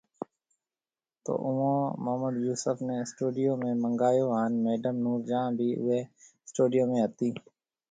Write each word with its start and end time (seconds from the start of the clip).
تو 1.23 1.31
اوئون 1.45 1.75
محمد 2.03 2.35
يوسف 2.47 2.77
ني 2.87 2.95
اسٽوڊيو 3.03 3.51
۾ 3.63 3.69
منگايو 3.83 4.27
هان 4.37 4.51
ميڊم 4.65 4.95
نور 5.05 5.17
جهان 5.29 5.49
بِي 5.59 5.69
اوئي 5.81 6.01
اسٽوڊيو 6.45 6.83
۾ 6.93 6.97
هتي 7.05 7.29